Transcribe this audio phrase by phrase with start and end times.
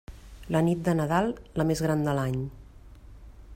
[0.55, 1.29] La nit de Nadal,
[1.61, 2.43] la més gran de l'any.